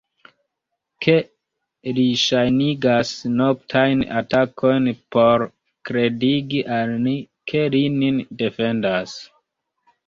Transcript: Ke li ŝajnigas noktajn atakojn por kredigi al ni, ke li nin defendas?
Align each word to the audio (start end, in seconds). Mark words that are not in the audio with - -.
Ke 1.05 1.13
li 1.97 2.05
ŝajnigas 2.21 3.11
noktajn 3.41 4.03
atakojn 4.23 4.89
por 5.17 5.47
kredigi 5.91 6.67
al 6.81 6.99
ni, 7.07 7.17
ke 7.55 7.67
li 7.77 7.85
nin 8.03 8.21
defendas? 8.45 9.19